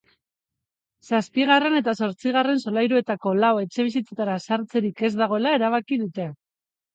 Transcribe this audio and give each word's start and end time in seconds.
Zazpigarren 1.09 1.75
eta 1.79 1.93
zortzigarren 2.07 2.61
solairuetako 2.63 3.35
lau 3.43 3.51
etxebizitzatara 3.65 4.39
sartzerik 4.47 5.05
ez 5.11 5.13
dagoela 5.21 5.55
erabaki 5.61 6.01
dute. 6.07 6.29